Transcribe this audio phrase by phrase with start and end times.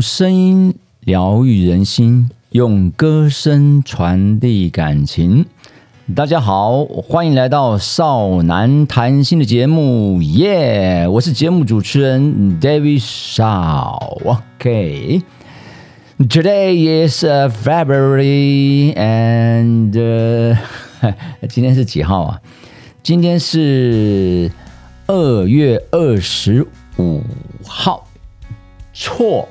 [0.00, 5.44] 用声音疗愈人心，用歌声传递感情。
[6.14, 11.06] 大家好，欢迎来到少男谈心的节目，耶！
[11.06, 14.38] 我是节目主持人 David Shaw。
[14.56, 15.20] OK。
[16.18, 20.56] Today is February and
[21.50, 22.40] 今天是几号啊？
[23.02, 24.50] 今天是
[25.06, 27.20] 二月二十五
[27.66, 28.08] 号。
[28.94, 29.46] 错。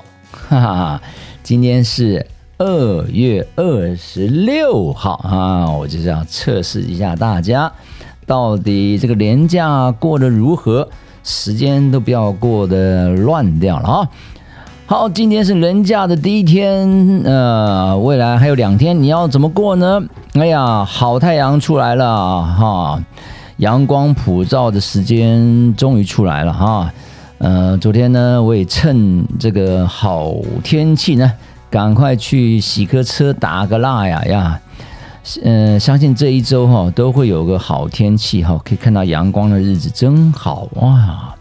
[0.50, 1.02] 哈哈，
[1.44, 2.26] 今天是
[2.58, 7.70] 二月二十六号啊，我就是要测试一下大家
[8.26, 10.88] 到底这个年假过得如何，
[11.22, 14.08] 时间都不要过得乱掉了啊。
[14.86, 20.02] 好，今天是人假的第一天，呃，未来还有两天，你要怎么过呢？
[20.32, 23.00] 哎呀，好太阳出来了哈，
[23.58, 26.92] 阳光普照的时间终于出来了哈。
[27.40, 31.32] 呃，昨天呢，我也趁这个好天气呢，
[31.70, 34.60] 赶快去洗个车、打个蜡呀呀。
[35.42, 41.34] 嗯，相信这一周哈都会有个好天气哈，可以看到阳光的日子真好哇！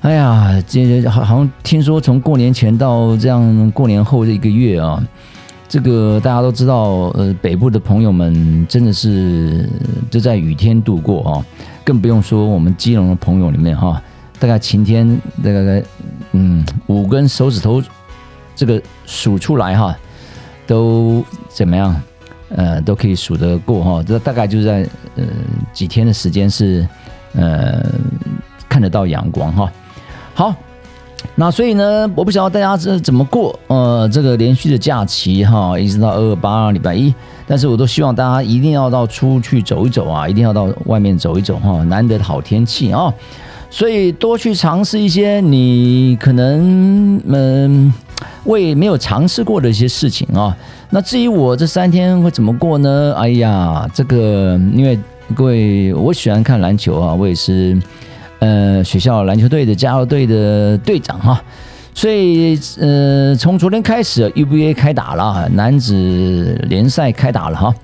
[0.00, 5.02] 哎呀，这好好像听说从过年前到这样过年后这一个月啊，
[5.66, 9.66] 这个大家都知道，呃，北部的朋友们真的是
[10.10, 11.42] 就在雨天度过啊，
[11.82, 14.02] 更不用说我们基隆的朋友里面哈。
[14.38, 15.82] 大概晴天，这个
[16.32, 17.82] 嗯五根手指头，
[18.54, 19.96] 这个数出来哈，
[20.66, 21.94] 都怎么样？
[22.56, 24.02] 呃，都可以数得过哈。
[24.02, 25.24] 这大概就是在呃
[25.72, 26.88] 几天的时间是
[27.34, 27.84] 呃
[28.68, 29.70] 看得到阳光哈。
[30.32, 30.54] 好，
[31.34, 37.12] 那所以呢，我不晓得大家是怎么过呃这个连续的假期哈，一直到二二八礼拜一，
[37.46, 43.12] 但是我都希望大家一定要到出去走一走啊，一定要到外面走一走哈，难得的好天气啊。
[43.70, 47.92] 所以多去尝试一些你可能嗯
[48.44, 50.56] 未没有尝试过的一些事情啊。
[50.90, 53.14] 那至于我这三天会怎么过呢？
[53.16, 54.98] 哎呀，这个因为
[55.34, 57.78] 各位我喜欢看篮球啊，我也是
[58.38, 61.42] 呃学校篮球队的加油队的队长哈。
[61.94, 67.74] 所以呃从昨天开始 UBA 开打了，男子联赛开打了哈。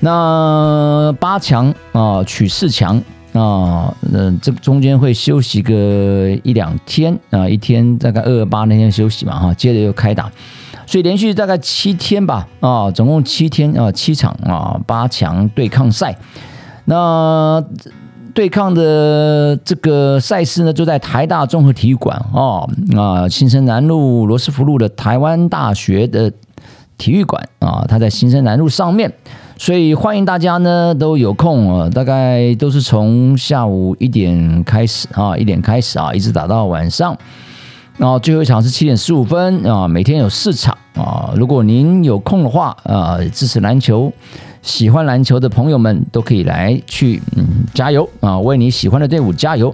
[0.00, 3.00] 那八强啊取四强。
[3.32, 10.30] 啊，嗯，这中间会休息个一两天啊，一天大概二二八那天休息嘛，哈，接着又开打，
[10.86, 16.14] 所以连续大概七天吧，啊，总共七天啊，七场啊，八强对抗赛。
[16.84, 17.64] 那
[18.34, 26.30] 对抗的这个赛事呢，就在台大综合体育馆啊，啊，新生南路罗斯福路的台湾大学的
[26.98, 29.10] 体育馆啊，它在新生南路上面。
[29.62, 37.16] 所以欢迎大家呢都有空啊，大概都是从下午一点开始啊，一点开始啊，一直打到晚上。
[37.96, 41.32] 然后最后一场是七点十五分啊，每天有四场啊。
[41.36, 44.12] 如果您有空的话啊，支持篮球、
[44.62, 49.72] 喜欢篮球的朋友们都可以来去嗯加油啊，为你喜欢的队伍加油。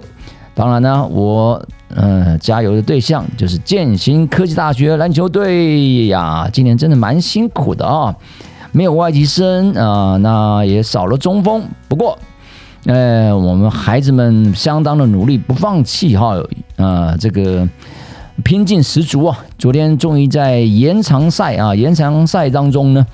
[0.53, 1.59] 当然呢，我
[1.95, 8.15] 嗯加油的对象就是建新科技大学篮球队呀，今年真的蛮辛苦的啊。
[8.71, 11.63] 没有外籍生啊，那也少了中锋。
[11.87, 12.17] 不过，
[12.85, 16.35] 呃，我们孩子们相当的努力，不放弃哈，
[16.77, 17.67] 啊，这个
[18.43, 19.37] 拼劲十足啊！
[19.57, 23.05] 昨天终于在延长赛啊，延长赛当中呢，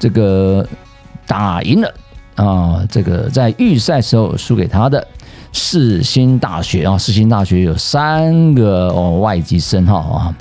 [0.00, 0.66] 这个
[1.26, 1.94] 打赢了
[2.34, 5.06] 啊，这个在预赛时候输给他的
[5.52, 10.34] 世新大学啊，世新大学有三个哦外籍生哈啊，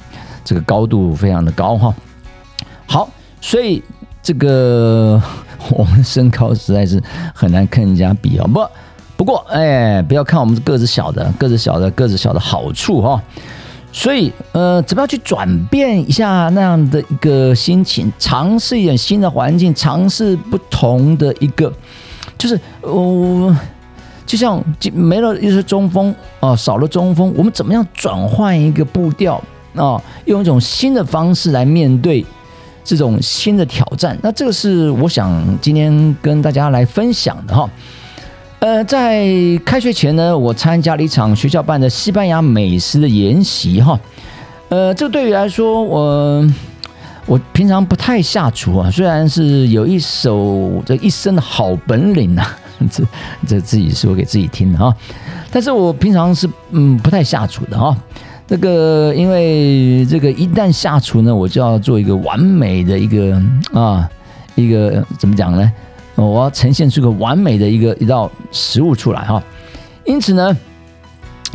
[0.44, 1.94] 这个高度非常的高哈。
[2.88, 3.07] 好，
[3.40, 3.84] 所以。
[4.23, 5.22] 这个
[5.69, 7.00] 我们身高实在是
[7.35, 8.47] 很难跟人家比啊！
[8.47, 8.66] 不，
[9.17, 13.22] 不过哎，不要看我们个子小的，个子小的，个子小的好处哈。
[13.91, 21.72] 所以呃，怎么样去转变一下那样的一个心情，尝试一点新的环境，尝试不同的一个，
[22.37, 23.55] 就是哦，
[24.25, 29.35] 就像没了一些中锋啊，少了中锋，我们怎么样转换一个步调
[29.75, 30.02] 啊？
[30.25, 32.25] 用一种新的方式来面对。
[32.84, 37.70] 这种新的挑战，那这个是我想今天跟大家来分享的哈。
[38.59, 39.26] 呃，在
[39.66, 44.00] 开学前呢，我参加了一场学校办的西班牙美食的研习哈。
[44.70, 46.50] 呃，这对于来说，我
[47.26, 52.46] 我平常不太下厨啊，虽然是有一手这一身的好本领呐，
[52.90, 53.03] 这
[53.46, 54.96] 这自己说给自己听的哈。
[55.52, 57.96] 但是我平常是嗯不太下厨的哈。
[58.45, 63.41] 这个，因为这个一旦下厨呢，我就要做一个完美的一个
[63.73, 64.07] 啊，
[64.55, 65.72] 一个怎么讲呢？
[66.16, 69.41] 我要呈现出个完美的一个一道食物出来哈。
[70.05, 70.55] 因此呢，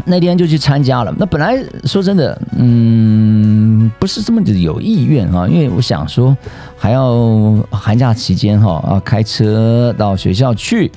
[0.05, 1.15] 那天就去参加了。
[1.17, 6.37] 那本来说真的，嗯，不是这么的有意愿啊，因为我想说
[6.77, 10.91] 还要寒假期间哈啊，开车到学校去。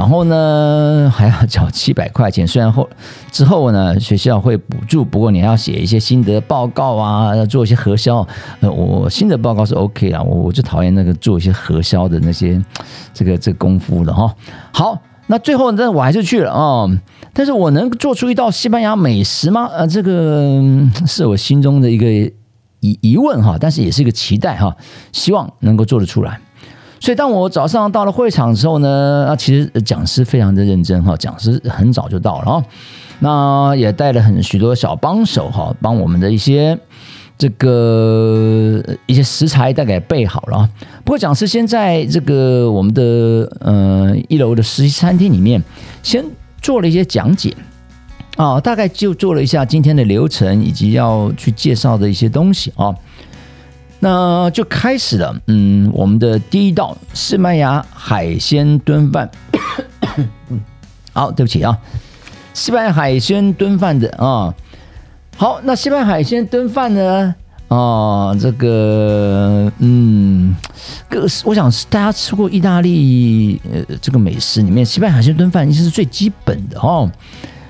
[0.00, 2.46] 然后呢，还要缴七百块钱。
[2.46, 2.88] 虽然后
[3.30, 8.26] 之后呢，学校会补助，不过你还要写一些心得报告啊，要做一些核销。
[8.60, 12.58] 呃，我心得报告是 OK 啦，我我就讨厌那个做一些核销的那些
[13.12, 14.34] 这个这功夫了哈。
[14.72, 16.88] 好，那最后呢，我还是去了啊。
[17.34, 19.68] 但是我能做出一道西班牙美食吗？
[19.70, 20.62] 呃，这个
[21.06, 22.10] 是我心中的一个
[22.80, 24.74] 疑疑问哈，但是也是一个期待哈，
[25.12, 26.40] 希望能够做得出来。
[27.00, 32.64] 所以，当我早上到了会场的时候呢，啊，其实讲师非常的认真哈，讲师很早就到了啊，
[33.20, 36.78] 那也带了很许多小帮手哈，帮我们的一些
[37.38, 40.68] 这个一些食材大概备好了。
[41.02, 45.62] 不过，讲师先在这个我们的呃一楼的实习餐厅里面
[46.02, 46.22] 先
[46.60, 47.56] 做了一些讲解
[48.36, 52.94] 啊，大概就做了一下今天的流程以及要去介绍的一些东西啊。
[54.02, 59.30] 那就开始了，嗯，我们的第一道西班牙海鲜炖饭。
[61.12, 61.78] 好，对不起啊，
[62.54, 64.54] 西班牙海鲜炖饭的啊。
[65.36, 67.34] 好，那西班牙海鲜炖饭呢？
[67.68, 70.56] 啊，这个，嗯，
[71.08, 77.10] 个我想是大家吃过意大利呃这个美食里面，西班牙海鲜炖饭应该是最基本的哦。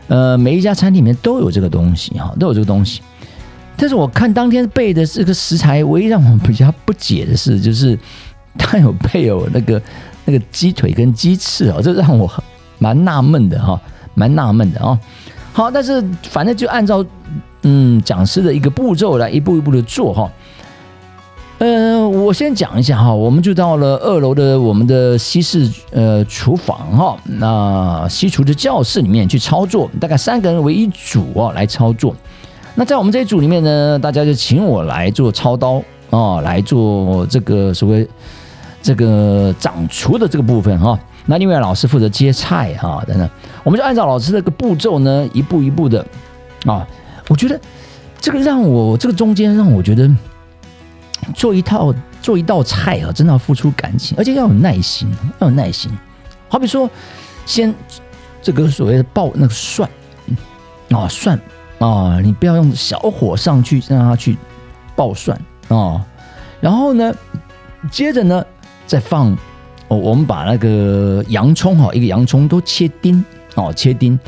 [0.09, 3.03] 呃，每一家餐厅里面都有这个东西哈，都有这个东西。
[3.81, 7.99] 但是我看当天备的这个食材，唯一让我比较不解的是，就是
[8.59, 9.81] 它有配有那个
[10.27, 12.31] 那个鸡腿跟鸡翅哦，这让我
[12.79, 13.81] 蛮纳闷的哈，
[14.15, 15.01] 蛮纳闷的啊。
[15.55, 17.03] 好，但是反正就按照
[17.63, 20.31] 嗯讲师的一个步骤来一步一步的做哈。
[21.57, 32.15] 呃，我先讲一下哈，我们就到了二楼的我们的西式呃厨房哈，那西厨的教室里面去操作，大概三个人为一组哦来操作。
[32.75, 38.09] 那在我们这一组里面呢，大家就请我来做操刀啊，来做这个所谓
[38.81, 40.99] 这个掌厨的这个部分哈。
[41.27, 43.29] 那另外老师负责接菜哈等等，
[43.63, 46.05] 我们就按照老师这个步骤呢，一步一步的
[46.65, 46.87] 啊。
[47.29, 47.61] 我觉得
[48.19, 50.11] 这个让我这个中间让我觉得
[51.35, 55.09] 做一套做一道菜啊，真的要付出感情，而且要有耐心，
[55.41, 55.91] 要有耐心。
[56.49, 56.89] 好比说，
[57.47, 57.73] 先
[58.43, 59.89] 这个所谓的爆那个蒜
[60.91, 61.39] 啊蒜。
[61.81, 64.37] 啊，你不要用小火上去让它去
[64.95, 66.05] 爆蒜啊，
[66.61, 67.11] 然后呢，
[67.91, 68.45] 接着呢
[68.87, 69.33] 再放，
[69.89, 73.25] 哦，我们把那个洋葱哈，一个洋葱都切丁
[73.55, 74.19] 哦，切丁，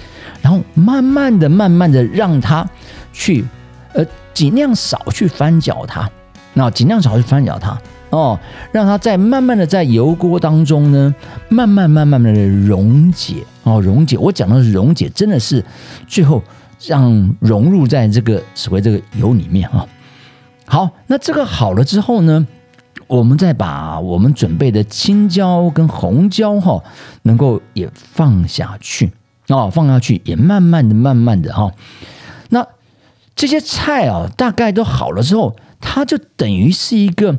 [0.41, 2.67] 然后慢慢的、慢慢的让它
[3.13, 3.45] 去，
[3.93, 4.03] 呃，
[4.33, 6.09] 尽量少去翻搅它，
[6.55, 7.79] 那尽量少去翻搅它
[8.09, 8.41] 哦，
[8.73, 11.15] 让它在慢慢的在油锅当中呢，
[11.51, 14.17] 慢慢、慢慢的溶解哦，溶解。
[14.17, 15.63] 我讲的是溶解，真的是
[16.09, 16.43] 最后。
[16.87, 19.87] 让融入在这个所谓这个油里面啊。
[20.67, 22.47] 好，那这个好了之后呢，
[23.07, 26.83] 我们再把我们准备的青椒跟红椒哈，
[27.23, 29.13] 能够也放下去
[29.49, 31.73] 哦，放下去也慢慢的、慢慢的哈。
[32.49, 32.67] 那
[33.35, 37.39] 这些菜啊，大概都好了之后，它就等于是一个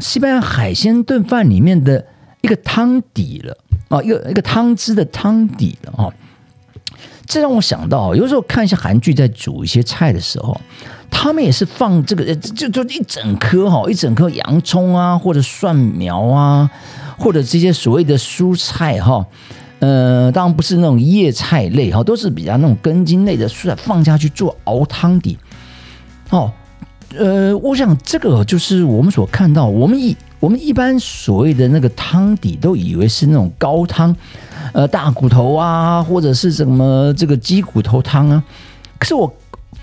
[0.00, 2.06] 西班牙海鲜炖饭里面的
[2.42, 3.56] 一个汤底了
[3.88, 6.12] 啊，一个一个汤汁的汤底了啊。
[7.26, 10.60] 这让我想到，有时候看一些韩剧，在煮一些菜的时候，
[11.10, 16.70] 他们也是放这个，就就一整颗哈，一整颗洋葱啊，或者蒜苗啊，
[17.18, 19.24] 或者这些所谓的蔬菜哈，
[19.78, 25.38] 呃，当然不是那种叶菜类哈，都是比较那种根茎类的蔬菜放下去做熬汤底。
[26.30, 26.52] 哦，
[27.16, 34.14] 呃，我想这个就是我们所看到，我们一我们一般所谓的那个汤底，都以为是那种高汤。
[34.72, 38.42] 呃，大骨头啊，或者是什么这个鸡骨头汤啊，
[38.98, 39.32] 可是我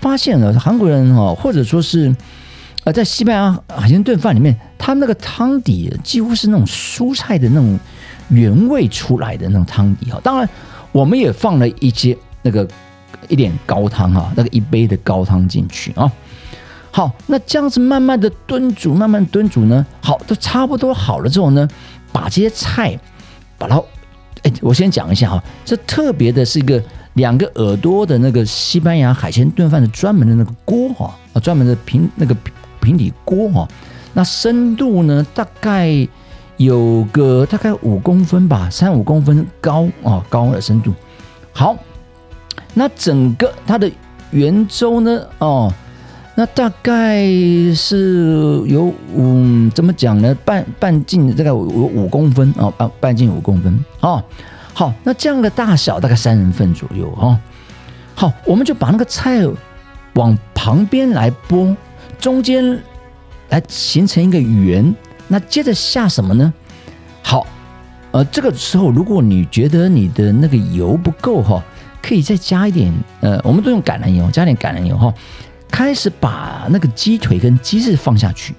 [0.00, 2.14] 发现了韩国人哦，或者说是
[2.84, 7.78] 呃，在西班牙海鲜炖饭里面，他们那个汤底几乎是那种蔬菜的那种
[8.28, 10.20] 原味出来的那种汤底哈。
[10.22, 10.48] 当然，
[10.90, 12.66] 我们也放了一些那个
[13.28, 16.10] 一点高汤哈，那个一杯的高汤进去啊。
[16.90, 21.68] 好，那这样子慢慢的炖煮，慢慢炖煮呢，好，都差不多好了之后呢，
[22.10, 22.98] 把这些菜
[23.56, 23.80] 把它。
[24.42, 26.82] 哎，我先讲一下哈，这特别的是一个
[27.14, 32.36] 两个耳朵的那个西班牙海鲜炖饭的专门的那个锅哈，啊，专门的平那个
[32.80, 33.68] 平底锅哈，
[34.12, 36.06] 那深度呢大概
[36.56, 40.92] 有个大概五公分吧，三五公分高啊，高的深度。
[41.52, 41.76] 好，
[42.74, 43.90] 那整个它的
[44.30, 45.72] 圆周呢，哦。
[46.42, 47.24] 那大概
[47.72, 50.36] 是有五怎么讲呢？
[50.44, 54.20] 半半径大概有五公分啊，半半径五公分啊。
[54.74, 57.38] 好，那这样的大小大概三人份左右啊。
[58.16, 59.46] 好，我们就把那个菜
[60.14, 61.76] 往旁边来拨，
[62.18, 62.76] 中间
[63.50, 64.92] 来形成一个圆。
[65.28, 66.52] 那接着下什么呢？
[67.22, 67.46] 好，
[68.10, 71.62] 呃，这个时候如果你觉得你的那个油不够哈，
[72.02, 75.14] 可以再加一点，呃，我们都用橄榄油，加点橄榄油哈。
[75.72, 78.54] 开始把那个鸡腿跟鸡翅放下去，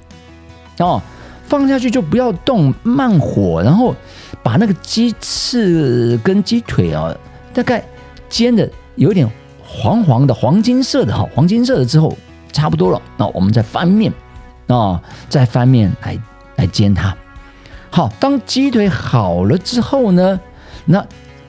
[0.79, 1.01] 哦，
[1.47, 3.95] 放下去就不要动，慢火，然后
[4.43, 7.15] 把那个鸡翅跟鸡腿啊，
[7.53, 7.81] 大概
[8.27, 9.25] 煎的有点
[9.63, 12.17] 黄黄的、黄金色的哈，黄金色的之后
[12.51, 14.11] 差不多了，那我们再翻面，
[14.67, 16.19] 啊，再翻面来。
[16.55, 17.17] 来煎它，
[17.89, 18.07] 好。
[18.19, 20.39] 当鸡腿好了之后呢，
[20.85, 21.03] 那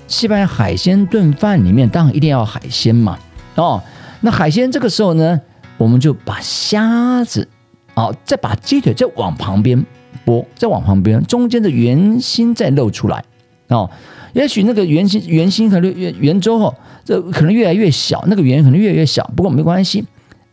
[0.08, 3.18] 西班牙海鲜炖饭里面当然一定要海鲜嘛，
[3.54, 3.82] 哦，
[4.22, 5.38] 那海鲜这个时候呢，
[5.76, 7.48] 我们就把虾子，
[7.94, 9.84] 哦，再把鸡腿再往旁边
[10.24, 13.24] 拨，再往旁边，中间的圆心再露出来，
[13.68, 13.90] 哦，
[14.32, 20.04] 也许那个圆心圆心可能圆圆周哦，这可能越来越小，那个圆可能越来越小，不过没关系，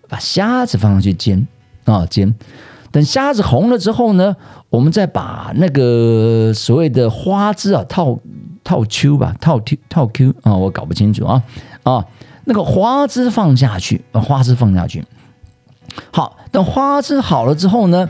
[0.10, 1.48] 把虾子放上去煎，
[1.86, 2.34] 啊，煎。
[2.92, 4.36] 等虾子红了之后呢，
[4.70, 8.20] 我们再把那个所谓的花枝啊套
[8.66, 11.42] 套 Q 吧，套 Q 套 Q 啊，我搞不清楚啊
[11.84, 12.06] 啊，
[12.46, 15.04] 那个花枝放下去，把花枝放下去。
[16.12, 18.10] 好，等花枝好了之后呢，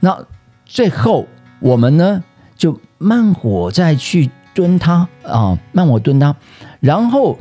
[0.00, 0.24] 那
[0.64, 1.26] 最后
[1.60, 2.22] 我们呢
[2.56, 6.34] 就慢火再去炖它啊，慢火炖它，
[6.80, 7.38] 然后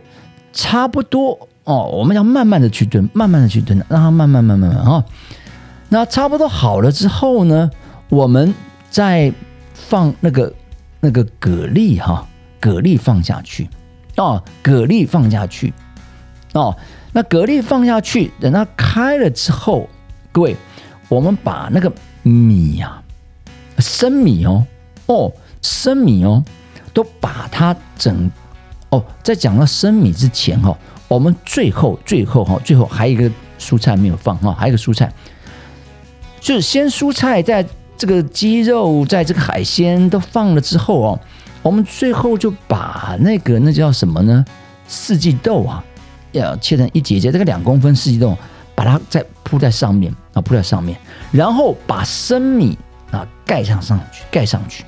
[0.52, 5.04] 差不多哦，我们要慢慢的去炖，慢慢的去炖，让它慢慢慢慢慢啊。
[5.90, 7.70] 那差不多好了之后呢，
[8.10, 8.54] 我们
[8.90, 9.32] 再
[9.74, 10.54] 放那个
[11.00, 12.28] 那个蛤蜊哈，
[12.62, 13.70] 蛤蜊放下去
[14.18, 15.74] 哦，蛤蜊放下去
[16.54, 16.76] 哦，
[17.12, 19.90] 那蛤蜊放下去，等它开了之后，
[20.32, 20.56] 各位，
[21.10, 21.92] 我们把那个
[22.24, 23.02] 米呀，
[23.80, 24.66] 生米哦
[25.08, 25.32] 哦，
[25.62, 26.44] 生米哦，
[26.94, 28.32] 都把它整
[28.90, 33.30] 哦，在讲到生米之前哈，我们最后最后哈，最后还有一个
[33.60, 35.12] 蔬菜没有放哈，还有一个蔬菜。
[36.40, 37.66] 就是先蔬菜，在
[37.98, 41.20] 这个鸡肉，在这个海鲜都放了之后哦，
[41.62, 44.46] 我们最后就把那个那叫什么呢？
[44.88, 45.84] 四季豆啊，
[46.34, 48.38] 要切成一节节，这个两公分四季豆，
[48.76, 50.98] 把它再铺在上面啊，铺在上面，
[51.32, 52.78] 然后把生米
[53.12, 54.84] 啊盖上上去，盖上去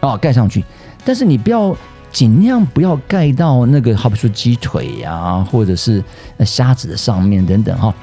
[0.00, 0.64] 啊，盖上去。
[1.04, 1.76] 但是你不要
[2.10, 6.02] 尽量不要盖到那个，好比说鸡腿呀，或者是
[6.44, 7.94] 虾子的上面等等哈。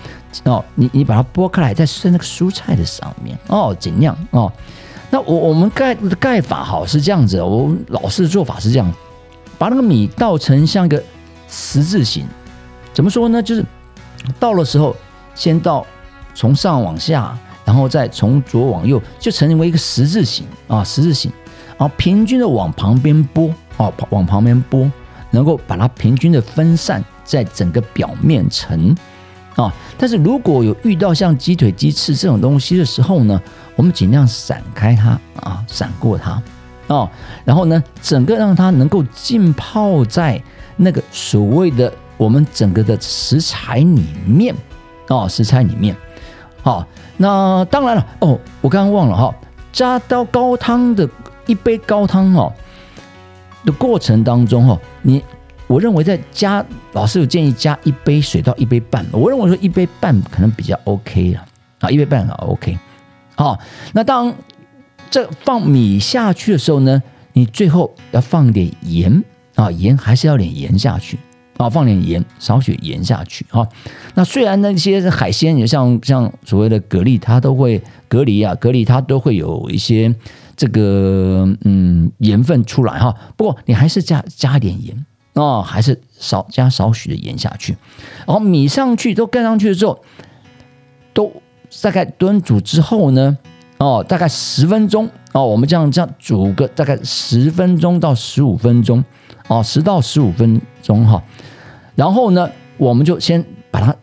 [0.46, 4.52] 哦，你你把它剥开来，再在那个蔬菜的上面哦，尽量哦。
[5.10, 8.92] 那我我们盖的盖法好是这样子，我老式的做法是这样，
[9.58, 11.02] 把那个米倒成像一个
[11.48, 12.28] 十字形。
[12.94, 13.42] 怎么说呢？
[13.42, 13.66] 就是
[14.40, 14.96] 到了时候，
[15.36, 15.86] 先到
[16.34, 21.32] 从上往下，然后再从左往右，就成为一个十字形啊，十字形。
[21.78, 24.90] 然后平均的往旁边拨哦，往旁边拨，
[25.32, 28.96] 能够把它平均的分散在整个表面层。
[29.56, 33.40] 啊，但是如果有遇到像鸡腿、鸡翅这种东西的时候呢，
[33.76, 36.42] 我们尽量闪开它啊，闪过它
[36.88, 37.10] 哦，
[37.46, 40.42] 然后呢，整个让它能够浸泡在
[40.76, 44.56] 那个所谓的我们整个的食材里面
[45.10, 45.96] 哦，食材里面。
[46.62, 49.36] 好，那当然了哦，我刚刚忘了哈，
[49.72, 51.10] 加到高汤的
[51.46, 52.54] 一杯高汤哦
[53.66, 55.24] 的过程当中哈，你。
[55.66, 61.44] 我认为在加老师有建议加一杯水到一杯半，我认为说一杯半可能比较 OK 了
[61.80, 62.78] 啊，一杯半啊 OK。
[63.34, 63.58] 好，
[63.94, 64.32] 那当
[65.10, 67.02] 这放米下去的时候呢，
[67.32, 69.24] 你最后要放点盐
[69.56, 71.18] 啊，盐还是要点盐下去
[71.58, 73.68] 啊，放点盐少许盐下去啊。
[74.16, 80.14] 那虽然那些海鲜也像像所谓的蛤蜊，它都会蛤蜊啊，蛤蜊它都会有一些
[80.56, 85.06] 这个嗯盐分出来哈，不过你还是加加一点盐。
[85.36, 87.76] 哦，还是少加少许的盐下去，
[88.28, 90.00] 然后米上去都盖上去了之后，
[91.12, 91.42] 都
[91.82, 93.36] 大概炖煮之后呢，
[93.80, 99.04] 哦，大概十分钟哦，我们这样这样煮个大概十分钟到十五分钟，
[99.48, 101.22] 哦，十到十五分钟哈，
[101.96, 103.96] 然后呢，我们就先把它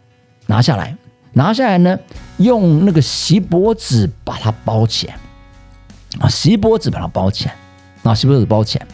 [0.47, 0.97] 拿下来，
[1.33, 1.99] 拿下来呢，
[2.39, 5.19] 用那个锡箔纸把它包起来，
[6.21, 7.55] 啊，锡箔纸把它包起来，
[8.03, 8.87] 啊，锡箔纸包起来，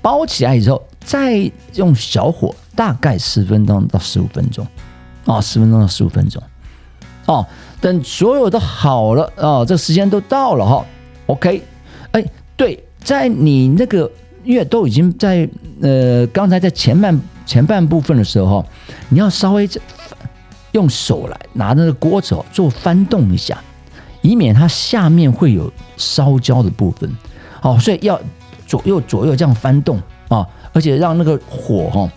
[0.00, 0.82] 包起来以后。
[1.04, 4.64] 再用小火，大概十分钟到十五分钟，
[5.24, 6.40] 啊，十分钟到十五分钟，
[7.26, 7.44] 哦，
[7.80, 10.86] 等所有都好了，啊，这时间都到了哈
[11.26, 11.60] ，OK，
[12.12, 12.24] 哎，
[12.56, 14.08] 对，在你那个
[14.44, 15.48] 因为都已经在
[15.80, 18.64] 呃刚才在前半前半部分的时候，
[19.08, 19.68] 你要稍微
[20.72, 23.58] 用手来拿那个锅子做翻动一下，
[24.22, 27.10] 以免它下面会有烧焦的部分，
[27.60, 28.20] 好，所以要
[28.66, 30.46] 左右左右这样翻动啊。
[30.74, 32.10] 而且让那个火哈，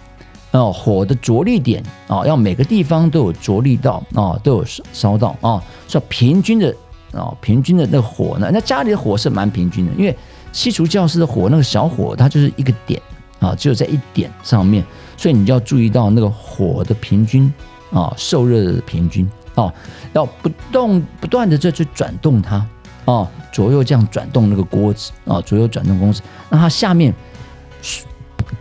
[0.51, 6.73] 哦，火的着力点啊，要每个地方都有着力到啊，都有烧到啊，说平均的
[7.11, 10.17] 啊，平均的那个火呢，那家里的火是蛮平均的，因为
[10.55, 13.01] 西厨教室的火那个小火，它就是一个点
[13.39, 14.81] 啊，只有在一点上面，
[15.17, 17.51] 所以你就要注意到那个火的平均
[17.91, 19.71] 啊，受热的平均啊，
[20.13, 22.65] 要不动不断的再去转动它
[23.03, 27.13] 啊，左右这样转动那个锅子啊，左右转动锅子，让它下面。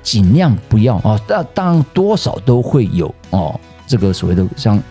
[0.02, 4.82] 尽量不要哦，当当然多少都会有哦，这个所谓的像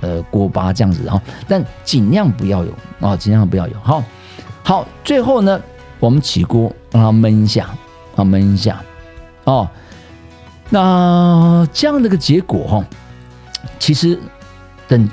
[0.00, 3.74] 呃锅巴这样子，然后但尽量不要有啊，尽量不要有。
[3.82, 4.02] 好，
[4.62, 5.60] 好，最后呢，
[6.02, 7.70] 我们起锅让它焖一下
[8.16, 8.82] 啊，焖一下
[9.44, 9.68] 哦。
[10.68, 12.84] 那这样的个结果哈，
[13.78, 14.18] 其实
[14.88, 15.08] 等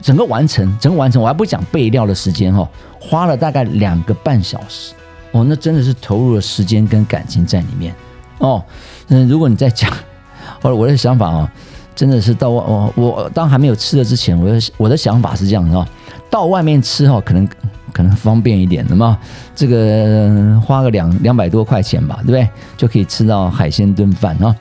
[0.00, 2.68] 整个完成，整个完成，我还不讲备料的时间哈，
[3.00, 4.94] 花了大概两个半小时
[5.32, 7.92] 哦，那真的是投入了时间跟感情在里面。
[8.38, 8.62] 哦，
[9.08, 9.90] 嗯，如果你在讲，
[10.62, 11.52] 者我的想法啊，
[11.96, 15.88] 真的是到我我当还没有吃的之前，我的我的想法是这样的啊，
[16.30, 17.48] 到外面吃哈，可能
[17.92, 19.18] 可能方便一点，那么
[19.54, 22.48] 这个花个两两百多块钱吧，对不对？
[22.76, 24.54] 就可以吃到海鲜炖饭啊。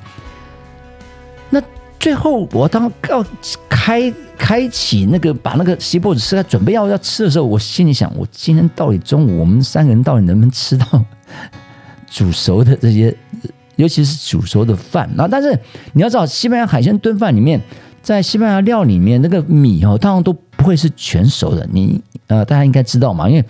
[1.50, 1.62] 那
[2.00, 3.26] 最后我当要
[3.70, 10.86] 开开启那个把那个锡箔纸撕开，准备要要吃的时候，我心里想，我今天到底中午我们三个人到底能不能吃到
[12.10, 13.16] 煮熟的这些？
[13.78, 15.58] 尤其是煮熟的饭啊，但是
[15.94, 17.60] 你要知道，西班牙海鲜炖饭里面，
[18.02, 21.68] 在西班牙料里面，那个米哦，通常都不会是全熟的。
[21.72, 23.46] 你呃，大家应该知道嘛，因为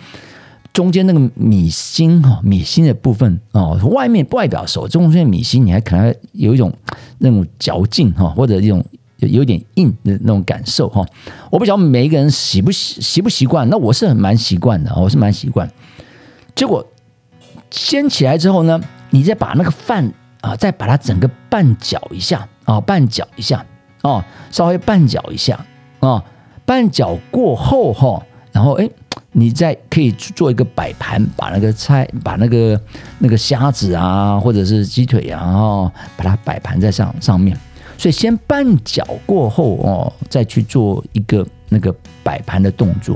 [0.74, 6.72] 中间那个米心哈，米心的部分哦，外面外表熟，中间米心你还可能有一种
[7.20, 8.84] 那种嚼劲哈，或者一种
[9.18, 11.06] 有点硬的那种感受哈。
[11.50, 15.70] 我不晓得每一个人习不习习不习惯，那我是很蛮习惯的，我是蛮习惯。
[16.56, 16.86] 结果
[17.70, 20.12] 掀起来之后呢，你再把那个饭。
[20.42, 23.64] 啊，再把它整个拌搅一下啊，拌搅一下
[24.04, 25.60] 哦，稍微拌搅一下
[26.00, 26.24] 哦，
[26.66, 28.90] 拌搅过后哈，然后哎，
[29.32, 32.82] 你再可以做一个摆盘，把那个菜，把那个
[33.20, 37.58] 那个虾子啊，或者是鸡腿啊，哦，把它摆盘在上上面。
[37.98, 43.16] 所以先拌搅过后哦，再去做一个那个摆盘的动作。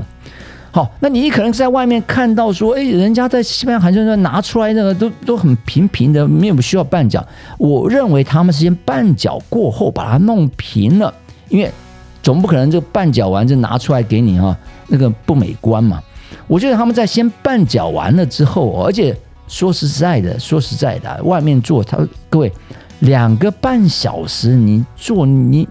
[0.76, 7.26] 好，那你可能在外面看到说，哎，人家在西班牙海鲜上拿出来那个都都很平平的，没有需要拌搅。
[7.56, 11.10] 我认为他们是先拌搅过后把它弄平了，
[11.48, 11.72] 因为
[12.22, 14.54] 总不可能就拌搅完就拿出来给你哈，
[14.88, 15.98] 那个不美观嘛。
[16.46, 19.16] 我觉得他们在先拌搅完了之后，而且
[19.48, 21.96] 说实在的，说实在的，外面做他
[22.28, 22.52] 各位
[22.98, 25.66] 两个半小时你做你，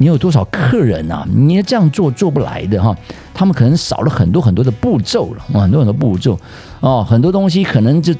[0.00, 0.10] 你。
[0.10, 1.24] 有多少客人啊？
[1.32, 2.92] 你这样做做不来的哈，
[3.32, 6.36] 他们可能少了很多很多的步骤了，很多很多步骤
[6.80, 8.12] 哦，很多东西可能就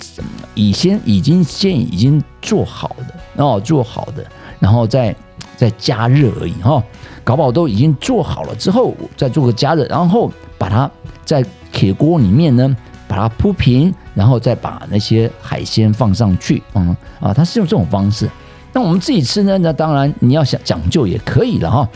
[0.55, 4.25] 已先已经先已经做好的哦，做好的，
[4.61, 5.13] 然后再
[5.57, 6.81] 再加热而已哈，
[7.25, 10.89] 搞不好都已经做好了之后再做个加热，然后把它
[11.25, 12.77] 在铁锅里面呢
[13.09, 18.31] 把它铺平，然后再把那些海鲜放上去，嗯啊，它是用这种方式。
[18.73, 19.59] 那我们自己吃呢？
[19.59, 21.89] 那当然你要想讲究也可以了哈。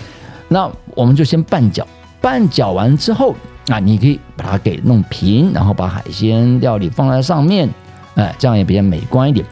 [0.48, 1.86] 那我们就先拌搅，
[2.20, 3.34] 拌搅完之后
[3.68, 7.68] 啊，你可以把它给弄平，然后把海鲜料理放在上面，
[8.16, 9.46] 哎，这样也比较美观一点。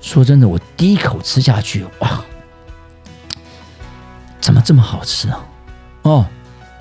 [0.00, 2.22] 说真的，我第一口吃下去，哇，
[4.40, 5.46] 怎么这么好吃啊？
[6.02, 6.26] 哦，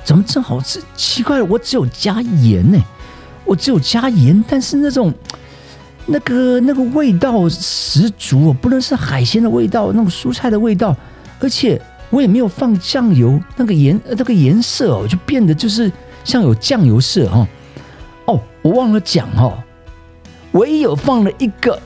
[0.03, 0.81] 怎么这么好吃？
[0.95, 2.81] 奇怪了，我只有加盐呢，
[3.43, 5.13] 我只有加盐，但是那种。
[6.11, 10.93] 那个那个味道十足哦，不能是海鲜的味道，那个蔬菜的味道，
[11.39, 15.89] 而且我也没有放酱油，那个颜那个颜色哦，就变得就是
[16.25, 17.47] 像有酱油色哈。
[18.25, 19.57] 哦，我忘了讲哈，
[20.51, 21.81] 唯一有放了一个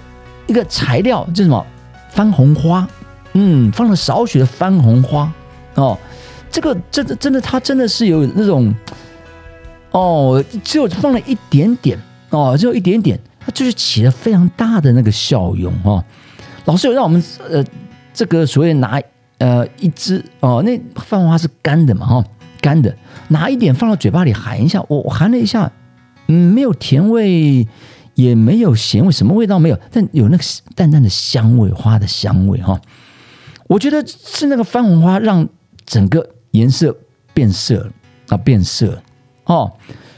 [0.47, 1.65] 一个材料，叫什么
[2.09, 2.87] 番红花，
[3.33, 5.31] 嗯，放了少许的番红花
[5.75, 5.97] 哦。
[6.49, 8.73] 这个真的真的，它真的是有那种
[9.91, 11.99] 哦，只有放了一点点
[12.31, 13.19] 哦，只有一点点。
[13.45, 16.03] 它就是起了非常大的那个效用哦。
[16.65, 17.63] 老师有让我们呃
[18.11, 18.99] 这个所谓拿
[19.37, 22.25] 呃一支哦，那番红花是干的嘛哈，
[22.59, 22.95] 干的，
[23.27, 25.71] 拿一点放到嘴巴里含一下，我我含了一下，
[26.27, 27.67] 嗯，没有甜味，
[28.15, 32.81] 也没有咸味，什么味道没有，但有那个淡淡的香味，花的香味哈。
[33.67, 35.47] 我觉得是那个番红花让
[35.85, 36.95] 整个颜色
[37.33, 37.91] 变色
[38.29, 38.99] 啊，变色
[39.43, 39.71] 哦。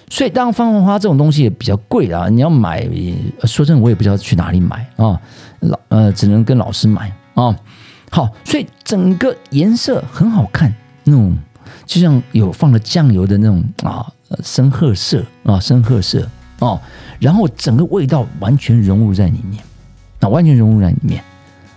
[0.09, 2.87] 所以，当然番红花这种东西也比较贵啊，你要买，
[3.43, 5.19] 说真的，我也不知道去哪里买啊，
[5.59, 7.55] 老呃，只能跟老师买啊。
[8.09, 11.37] 好，所以整个颜色很好看，那种
[11.85, 14.05] 就像有放了酱油的那种啊，
[14.41, 16.25] 深褐色啊，深褐色
[16.59, 16.79] 哦，
[17.19, 19.61] 然后整个味道完全融入在里面，
[20.21, 21.21] 那完全融入在里面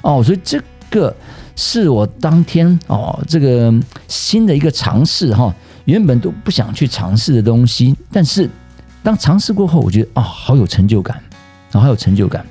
[0.03, 1.12] 哦，所以这个
[1.57, 3.75] 是我当天哦这个
[4.07, 5.53] 新的一个尝试哈，
[5.85, 8.49] 原本都不想去尝试的东西，但是
[9.03, 11.21] 当尝试过后，我觉得哦好有成就感，
[11.71, 12.45] 然后好有成就感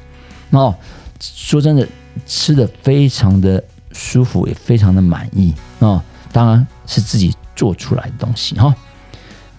[0.52, 0.76] 哦。
[1.20, 1.88] 说真的，
[2.26, 6.04] 吃的非常的舒服，也非常的满意啊。
[6.32, 8.74] 当然是自己做出来的东西哈。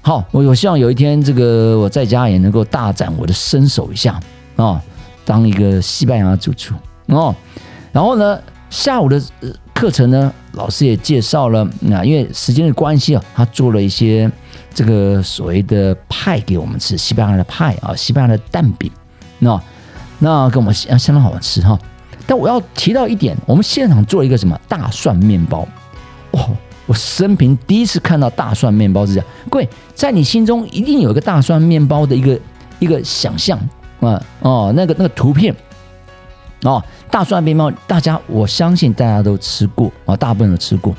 [0.02, 4.18] 好，我我希望有一天这个我在家也能够大展我的身手一下
[4.56, 4.83] 啊，
[5.24, 6.74] 当一个西班牙主厨
[7.06, 7.35] 哦。
[7.92, 9.20] 然后呢，下午的
[9.80, 14.30] 课程呢，老师也介绍了，那因为时间的关系啊，他做了一些
[14.74, 18.92] 这个所谓的派给我们吃，西班牙的派啊，西班牙的蛋饼，
[19.38, 19.58] 那
[20.18, 21.78] 那跟我们相相当好吃哈。
[22.26, 25.66] 但我要提到一点，我们现场做一个什么大蒜面包
[26.32, 26.50] 哦。
[26.84, 32.38] 我生平第一次看到大蒜面包是这样，各位在你心中一定有一个大蒜面包的一个
[32.80, 33.58] 一个想象
[34.00, 35.56] 啊哦，那个那个图片
[36.62, 40.94] 哦，大蒜面包，大家我相信大家都吃过啊，大部分都吃过。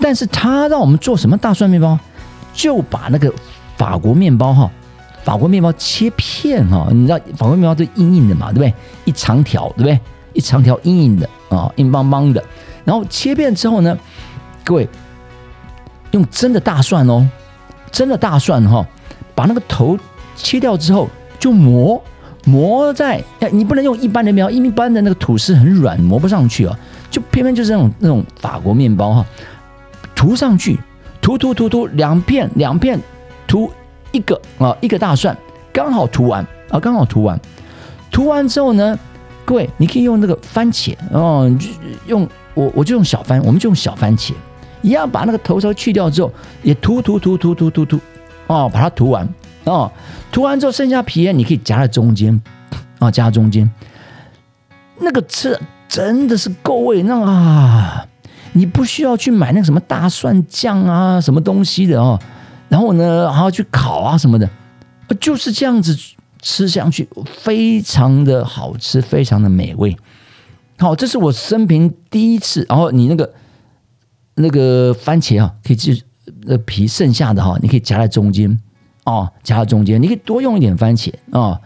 [0.00, 1.98] 但是他让我们做什么大蒜面包，
[2.52, 3.32] 就把那个
[3.76, 4.70] 法国面包哈，
[5.22, 8.74] 法国面包切片哈，你知道法国面包都硬硬的嘛，对不对？
[9.04, 10.00] 一长条，对不对？
[10.32, 12.42] 一长条硬硬的啊，硬邦邦的，
[12.84, 13.96] 然后切片之后呢，
[14.64, 14.88] 各位。
[16.10, 17.26] 用真的大蒜哦，
[17.90, 18.86] 真的大蒜哈，
[19.34, 19.98] 把那个头
[20.36, 21.98] 切掉之后，就磨
[22.44, 26.76] 磨在，你不能用一般的面包，一般的那个吐司很软，磨不上去啊，
[27.10, 29.26] 就偏偏就是那种那种法国面包哈，
[30.14, 30.78] 涂上去，
[31.20, 32.98] 涂涂涂涂，两片两片
[33.46, 33.70] 涂
[34.10, 35.36] 一个啊，一个大蒜
[35.72, 37.40] 刚好涂完啊，刚好涂完，
[38.10, 38.98] 涂完之后呢，
[39.44, 41.50] 各位你可以用那个番茄哦，
[42.06, 44.32] 用我我就用小番，我们就用小番茄。
[44.82, 46.32] 一样把那个头稍去掉之后，
[46.64, 48.00] 也涂涂涂涂涂涂涂，
[48.48, 49.28] 哦，把它涂完
[49.64, 49.90] 哦，
[50.30, 52.40] 涂完之后剩下皮你可以夹在中间，
[52.98, 53.70] 啊，夹在中间，
[55.00, 58.06] 那个吃真的是够味，那啊，
[58.52, 62.18] 你不需要去买那个什么大蒜酱啊，什么东西的哦，
[62.68, 64.48] 然后呢还要去烤啊什么的，
[65.20, 65.96] 就是这样子
[66.40, 69.96] 吃上去，非常的好吃，非常的美味。
[70.78, 73.32] 好，这是我生平第一次，然后你那个。
[74.34, 75.92] 那个番茄啊，可以就
[76.44, 78.58] 那皮剩下的哈，你可以夹在中间
[79.04, 81.60] 哦，夹在中间，你可以多用一点番茄啊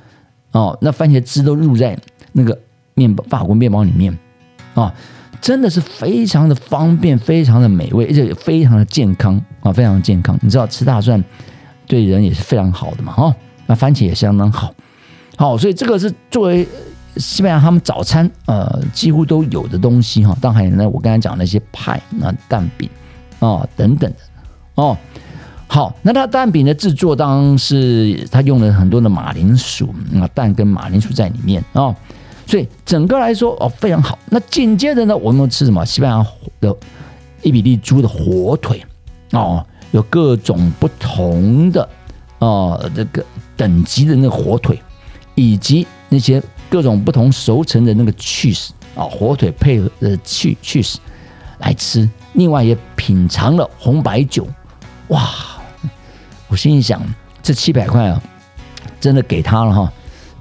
[0.53, 1.99] 哦，那番茄汁都入在
[2.33, 2.59] 那个
[2.95, 4.17] 面包法国面包里面
[4.75, 4.95] 啊，
[5.41, 10.39] 真的是非常的方便，非常的美味，而且也非常的健康啊，非常的健康。
[10.43, 11.23] 你知道吃大蒜
[11.87, 13.35] 对人也是非常好的嘛哈，
[13.67, 14.75] 那番茄也相当好，
[15.37, 16.67] 好，所以这个是作为。
[17.19, 22.87] 西班牙他们早餐呃几乎都有的东西哈，当然呢我刚才讲那些派那蛋饼
[23.39, 24.19] 啊等等的
[24.75, 24.95] 哦。
[25.67, 31.95] 好，那它蛋饼的制作当然是它用了很多的马铃薯啊蛋跟马铃薯在里面啊，
[32.47, 34.19] 所以整个来说哦非常好。
[34.31, 35.85] 那紧接着呢，我们吃什么？
[35.85, 36.27] 西班牙
[36.61, 36.75] 的
[37.43, 38.85] 伊比利猪的火腿
[39.33, 41.89] 哦，有各种不同的
[42.39, 43.25] 哦这个
[43.57, 44.81] 等级的那个火腿，
[45.35, 46.43] 以及那些。
[46.69, 50.97] 各种不同熟成的那个 cheese 啊，火腿配合呃 cheese cheese
[51.59, 54.45] 来吃，另外也品尝了红白酒，
[55.07, 55.23] 哇！
[56.49, 57.03] 我心里想，
[57.43, 58.23] 这七百块啊，
[59.01, 59.93] 真的给他了哈，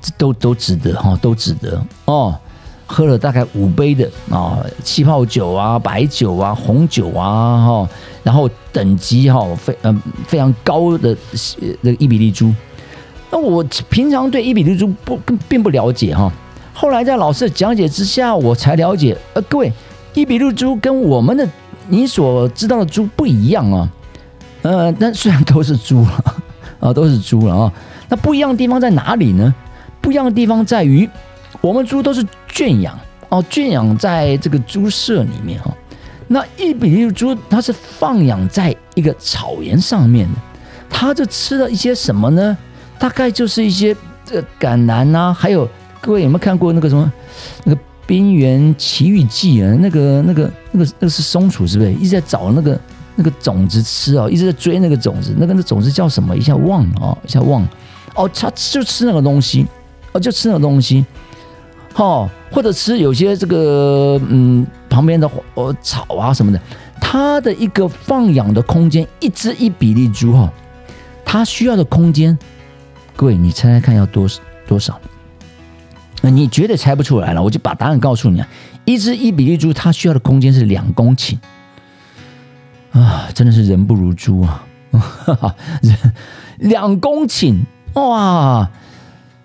[0.02, 2.38] 这都都值得哈，都值得哦。
[2.88, 7.89] 喝了大概五杯的啊，气泡酒啊、白酒啊、红酒啊哈，
[8.22, 11.18] 然后等级哈非嗯非常高的
[11.82, 12.54] 那个伊比利猪。
[13.32, 16.32] 那我平常对伊比利猪不并不了解哈，
[16.76, 19.18] 后来在老师的讲解之下，我才了解。
[19.34, 19.74] 呃，各位，
[20.13, 21.50] 伊比利猪跟我们的
[21.88, 23.89] 你所知道的猪不一样啊。
[24.65, 26.36] 呃，但虽然都是猪了
[26.80, 27.73] 啊，都是猪了啊，
[28.10, 29.54] 那不一样的地方在哪里呢？
[30.01, 31.08] 不一样的地方在于，
[31.62, 32.97] 我们猪都是圈养
[33.30, 35.71] 哦，圈养在这个猪舍里面哈。
[36.28, 40.39] 那一比利猪它是放养在一个草原上面的，
[40.89, 42.58] 它就吃了一些什么呢？
[42.97, 45.69] 大概就是一些这个橄榄呐，还有
[46.01, 47.13] 各位有没有看过那个什么
[47.63, 49.78] 那个《冰原奇遇记》啊？
[49.80, 51.93] 那个那个那个那个是松鼠是不是？
[51.93, 52.80] 一直在找那个
[53.15, 55.36] 那个种子吃哦，一直在追那个种子。
[55.38, 56.36] 那个那种子叫什么？
[56.36, 57.69] 一下忘了哦，一下忘了
[58.15, 58.30] 哦。
[58.34, 59.65] 它就吃那个东西
[60.12, 61.06] 哦，就吃那个东西。
[61.95, 66.60] 哦，或者吃有些这个嗯旁边的呃草啊什么的。
[66.99, 70.51] 它的一个放养的空间，一只一比例猪哈，
[71.23, 72.38] 它需要的空间。
[73.15, 74.28] 各位，你猜猜看要多
[74.67, 74.99] 多少？
[76.21, 78.47] 那你绝对猜不出来了，我就把答案告诉你啊！
[78.84, 81.38] 一只一比例猪它需要的空间是两公顷
[82.95, 84.65] 啊，真的是人不如猪啊！
[85.81, 85.97] 人
[86.60, 87.58] 两公顷
[87.95, 88.69] 哇，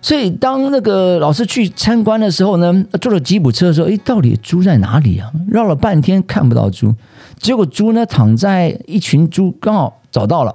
[0.00, 5.32] 所以当那个老师去参观的时候呢，坐了吉普车的时候，哎，到底猪在哪里啊？
[5.48, 6.94] 绕了半天看不到猪，
[7.38, 10.54] 结果猪呢躺在一群猪刚好找到了，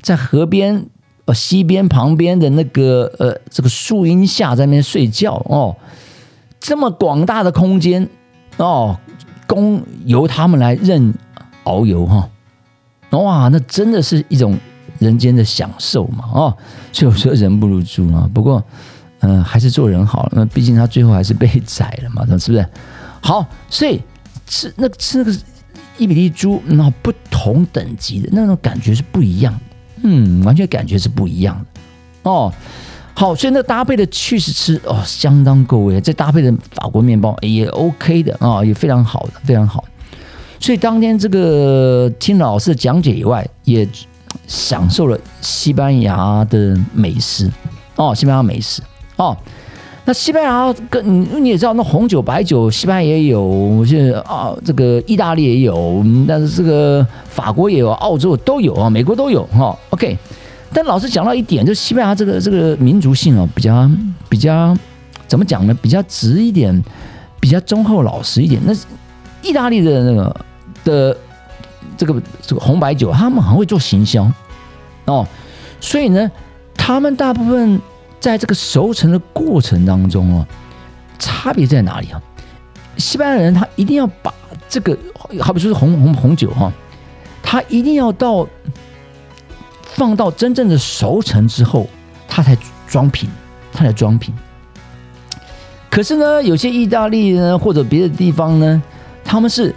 [0.00, 0.84] 在河边
[1.26, 5.76] 呃西边旁边的那个呃这个树荫下在那边睡觉哦，
[6.58, 8.08] 这么广大的空间
[8.56, 8.98] 哦，
[9.46, 11.14] 供由他们来任
[11.64, 12.28] 遨游哈，
[13.10, 14.58] 哇，那真的是一种。
[14.98, 16.56] 人间的享受嘛，哦，
[16.92, 18.30] 所以我说人不如猪啊。
[18.32, 18.62] 不过，
[19.18, 20.28] 嗯，还是做人好。
[20.30, 22.64] 那毕竟他最后还是被宰了嘛， 是不是？
[23.20, 24.00] 好，所以
[24.46, 25.36] 吃那吃那个
[25.98, 29.58] 一比一猪，那不同等级的那种感觉是不一样，
[30.04, 32.52] 嗯，完全感觉是不一样的哦。
[33.14, 36.00] 好，所以那搭配的去实吃哦，相当够味。
[36.00, 39.84] 再搭配的法国面包也 OK 的啊，也非常好的，非常好。
[40.62, 43.86] 所以当天这个听老师讲解以外，也。
[44.46, 47.50] 享受了西班牙的美食
[47.96, 48.82] 哦，西班牙美食
[49.16, 49.36] 哦。
[50.06, 59.78] 那西班牙跟你也知道，那红酒、白酒，西班牙也有，是啊，这个意大利也有，但是这个法国也有，澳洲都有啊，美国都有哈。
[59.90, 60.16] OK，
[60.72, 63.88] 但老师讲到一点，就西班牙这个这个民族性哦，比较
[64.30, 64.74] 比较
[65.28, 65.76] 怎么讲呢？
[65.82, 66.82] 比较直一点，
[67.38, 68.60] 比较忠厚老实一点。
[68.64, 68.72] 那
[69.42, 70.34] 意大利的那个
[70.84, 71.16] 的。
[71.96, 74.26] 这个这个红白酒，他们很会做行销
[75.04, 75.26] 哦，
[75.80, 76.30] 所以呢，
[76.74, 77.78] 他们大部分
[78.20, 80.46] 在这个熟成的过程当中哦，
[81.18, 82.22] 差别在哪里啊？
[82.98, 84.32] 西班牙人他一定要把
[84.68, 84.96] 这个，
[85.40, 86.72] 好比说是红红红酒哈，
[87.42, 88.46] 他一定要到
[89.82, 91.88] 放到真正的熟成之后，
[92.28, 93.28] 他才装瓶，
[93.72, 94.32] 他才装瓶。
[95.90, 98.82] 可是呢，有些意大利呢或者别的地方呢，
[99.24, 99.74] 他们是。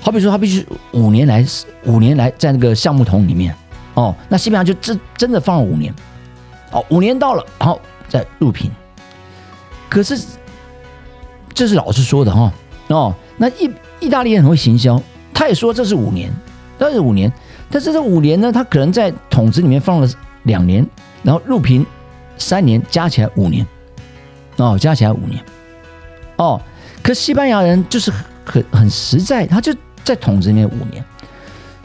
[0.00, 1.44] 好比说，他必须五年来，
[1.84, 3.54] 五年来在那个橡木桶里面
[3.94, 5.94] 哦，那西班牙就真真的放了五年，
[6.72, 8.70] 哦，五年到了，然后再入瓶。
[9.88, 10.20] 可是
[11.54, 12.52] 这是老师说的哈
[12.88, 15.00] 哦，那意意大利人很会行销，
[15.32, 16.30] 他也说这是五年，
[16.78, 17.32] 这是五年，
[17.70, 20.08] 但是这五年呢，他可能在桶子里面放了
[20.42, 20.86] 两年，
[21.22, 21.86] 然后入瓶
[22.36, 23.66] 三年，加起来五年，
[24.56, 25.42] 哦，加起来五年，
[26.36, 26.60] 哦，
[27.02, 28.12] 可西班牙人就是
[28.44, 29.74] 很很实在，他就。
[30.04, 31.02] 在桶子里面五年，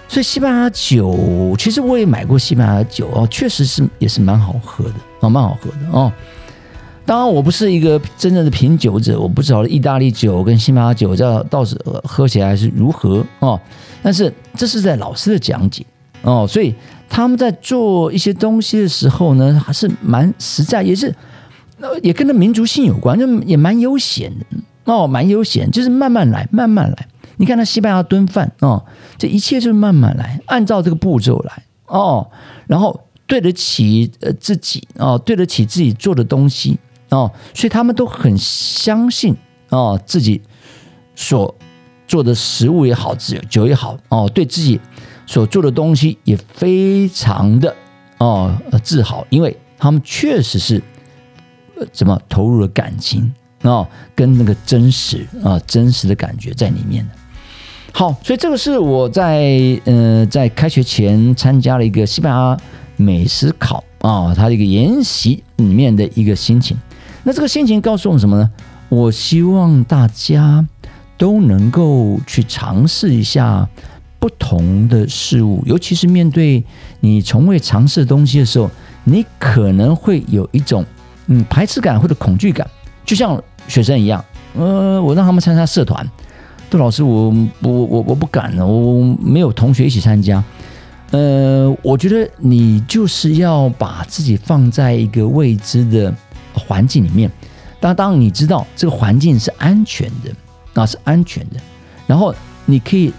[0.10, 6.12] 所以西班牙酒其实我也买过西班牙酒哦，确实是也是蛮好喝的哦，蛮好喝的哦。
[7.06, 13.58] 当然我不是一个真正的品酒者，我不知道意大利酒跟西班牙酒这到时喝起来是如何哦。
[14.04, 15.86] 但是这是在老师的讲解
[16.24, 16.76] 哦，所以
[17.08, 21.16] 他们在做一些东西的时候呢，还是蛮实在，也是
[22.04, 24.46] 也跟那民族性有关，就也蛮悠闲的
[24.90, 27.08] 哦，蛮悠闲，就是慢慢来，慢慢来。
[27.38, 28.84] 你看那西班牙炖饭哦，
[29.18, 32.30] 这一切就是慢慢来，按照这个步骤来哦，
[32.68, 36.78] 然后对得起呃自己哦，对得起自己做的东西
[37.12, 39.36] 哦，所以他们都很相信
[39.70, 40.42] 哦自己
[41.16, 41.56] 所
[42.08, 43.16] 做的食物也好，
[43.50, 44.80] 酒也好哦，对自己
[45.26, 47.74] 所做的东西也非常的
[48.18, 48.52] 哦
[48.84, 50.82] 自豪，因为他们确实是
[51.78, 57.08] 呃怎么投入了感情哦，跟那个真实啊真实的感觉在里面。
[57.92, 62.58] 好，所以这个是我在呃在开学前参加了一个西班牙
[62.96, 66.78] 美食考啊，它的一个研习里面的一个心情。
[67.24, 68.50] 那这个心情告诉我们什么呢？
[68.90, 70.66] 我希望大家
[71.18, 73.68] 都能够去尝试一下
[74.20, 76.64] 不同的事物，尤其是面对
[77.00, 78.70] 你从未尝试的东西的时候，
[79.04, 80.86] 你可能会有一种
[81.28, 82.68] 嗯排斥感或者恐惧感，
[83.06, 84.24] 就像学生一样，
[84.56, 86.06] 呃，我让他们参加社团。
[86.70, 90.44] 杜老师，我我我我不敢了，我没有同学一起参加。
[91.12, 96.14] 呃，我觉得你就是要把自己放在一个未知的
[96.54, 97.32] 环境里面。
[97.80, 100.32] 当当你知道这个环境是安全的，
[100.74, 101.60] 那是安全的，
[102.06, 103.12] 然后你可以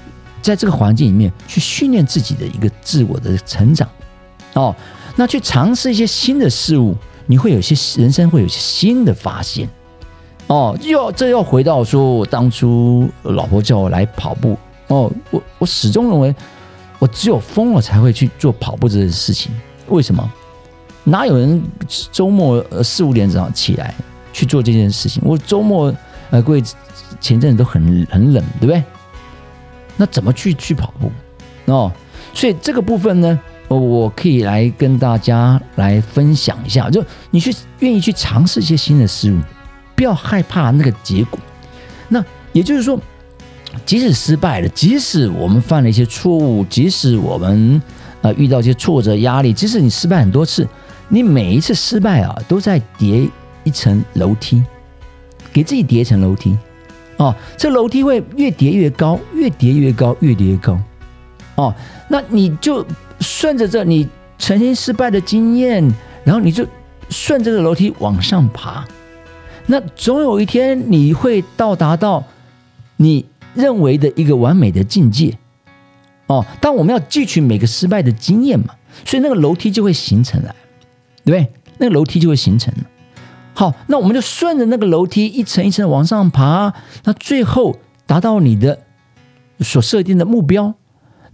[0.42, 3.88] 在这个环境里面去训练自己的一个自我的成长。
[4.52, 4.74] 哦，
[5.16, 6.94] 那去尝试一些新的事物，
[7.26, 9.68] 你会有些人生会有些新的发现。
[10.50, 14.58] 哦，又这又回到说，我当初老婆叫我来跑步。
[14.88, 16.34] 哦，我我始终认为，
[16.98, 19.52] 我只有疯了才会去做跑步这件事情。
[19.86, 20.28] 为什么？
[21.04, 21.62] 哪有人
[22.10, 23.94] 周末四五点早上起来
[24.32, 25.22] 去做这件事情？
[25.24, 25.94] 我周末
[26.30, 26.60] 呃，各位
[27.20, 28.82] 前阵子都很很冷，对不对？
[29.96, 31.12] 那怎么去去跑步？
[31.72, 31.92] 哦，
[32.34, 39.38] 所以这个部分呢，我可以来跟大家来分享一下，就你去愿意去尝试一些新的事物。
[40.00, 41.38] 不要害怕那个结果。
[42.08, 42.98] 那也就是说，
[43.84, 47.82] 即使失败了，即使我们犯了一些错误，即使我们
[48.22, 50.66] 呃遇到一些挫折、压力，即使你失败很多次，
[51.10, 53.28] 你每一次失败啊，都在叠
[53.62, 54.64] 一层楼梯，
[55.52, 56.56] 给自己叠一层楼梯。
[57.18, 60.80] 哦，这楼梯会越叠越高，越叠越高，越叠越高。
[61.56, 61.74] 哦，
[62.08, 62.82] 那你就
[63.20, 64.08] 顺着这你
[64.38, 65.86] 曾经失败的经验，
[66.24, 66.66] 然后你就
[67.10, 68.82] 顺这个楼梯往上爬。
[69.70, 72.24] 那总有一天你会到达到
[72.96, 75.38] 你认为的一个完美的境界。
[76.26, 80.54] 哦，但我们要汲取每个失败的经验嘛，所以那个楼梯就会形成来，
[81.24, 81.52] 对不对？
[81.78, 82.85] 那个楼梯就会形成了。
[83.54, 88.80] 好，那我们就顺着那个楼梯一层一层往上爬，那最后达到你的
[89.61, 90.74] 所设定的目标，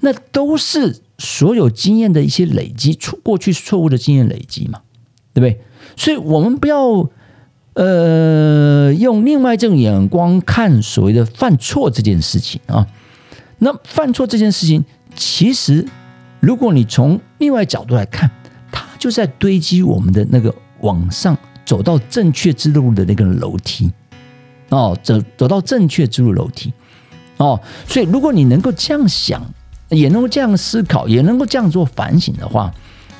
[0.00, 4.80] 那都是所有经验的一些累积，错过去错误的经验累积嘛，
[5.32, 5.62] 对不对？
[5.96, 7.08] 所以我们不要
[7.76, 12.86] 呃用另外一种眼光看所谓的犯错这件事情啊。
[13.58, 14.84] 那犯错这件事情，
[15.14, 15.86] 其实
[16.40, 18.30] 如果你从另外角度来看，
[18.70, 21.38] 它就在堆积我们的那个往上。
[21.66, 23.90] 走到正确之路的那个楼梯，
[24.68, 26.72] 哦，走走到正确之路楼梯，
[27.38, 29.44] 哦，所以如果你能够这样想，
[29.88, 32.72] 也能够这样思考，也能够这样做反省的话，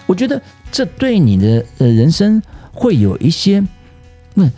[0.06, 0.40] 我觉得
[0.70, 2.40] 这对你的呃人生
[2.70, 3.60] 会有一些
[4.37, 4.49] 那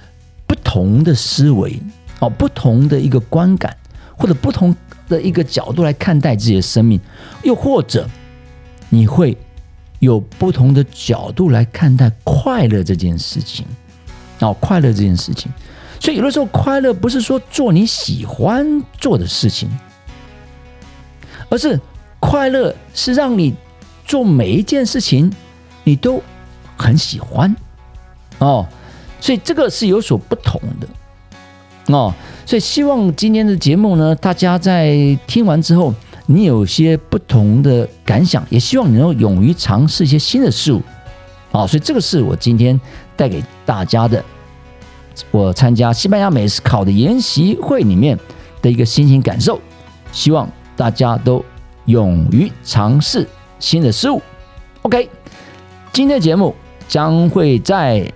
[0.46, 1.80] 不同的思维
[2.20, 3.74] 哦，不同的一个观感，
[4.16, 4.76] 或者不同
[5.08, 7.00] 的一个角度来看待自己的生命，
[7.42, 8.06] 又或者
[8.90, 9.36] 你会。
[10.00, 13.66] 有不同的角度来看待快乐这件事情，
[14.38, 15.50] 哦，快乐这件事情，
[15.98, 19.68] 所以有的时候快乐不是说做你喜欢做的事情，
[21.50, 21.80] 而是
[22.20, 23.52] 快乐是让你
[24.06, 25.32] 做每一件事情
[25.82, 26.22] 你都
[26.76, 27.52] 很喜欢，
[28.38, 28.64] 哦，
[29.20, 32.12] 所以这个是有所不同的，哦，
[32.46, 35.94] 所以希望今天的节目呢，大家在听完之后。
[36.30, 40.82] 你有些不同的感想，也希望你能够勇于尝试一些新的事物，
[41.50, 42.78] 好，所以这个是我今天
[43.16, 44.22] 带给大家的，
[45.30, 48.14] 我参加西班牙美食考的研习会里面
[48.60, 49.58] 的一个心情感受，
[50.12, 51.42] 希望大家都
[51.86, 53.26] 勇于尝试
[53.58, 54.20] 新的事物。
[54.82, 55.08] OK，
[55.94, 56.54] 今天的节目
[56.86, 58.06] 将会在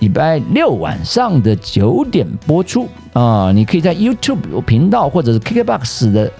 [0.00, 6.30] 礼拜六晚上的九点播出啊，你可以在 YouTube 频道或者是 KKBOX 的。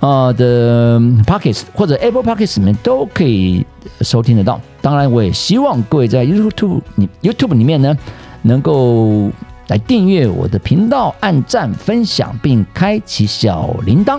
[0.00, 3.66] 啊的 Pockets 或者 Apple Pockets 里面都可以
[4.00, 4.58] 收听得到。
[4.80, 7.94] 当然，我也希望各位在 YouTube 你 YouTube 里面呢，
[8.40, 9.30] 能够
[9.68, 14.18] 来订阅我的频道、按赞、分享，并开启小铃铛。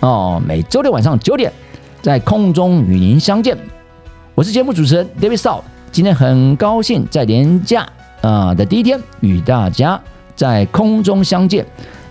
[0.00, 1.52] 哦，每周六晚上九点
[2.00, 3.54] 在空中与您相见。
[4.34, 5.60] 我是节目主持人 David Shaw，
[5.92, 7.86] 今天很高兴在年假
[8.20, 10.00] 啊的第一天与大家
[10.36, 11.66] 在空中相见。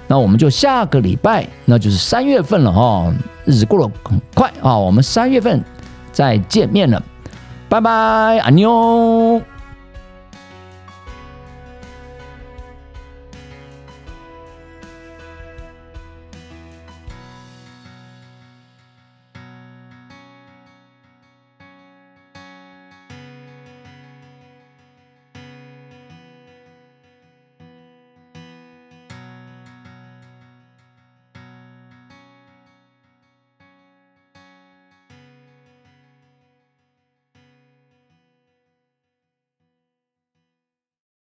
[0.07, 3.13] 那我们就下个礼拜，那就是三月份了哦，
[3.45, 5.63] 日子过得很快啊，我们三月份
[6.11, 7.01] 再见面了，
[7.69, 7.91] 拜拜，
[8.39, 9.41] 阿妞。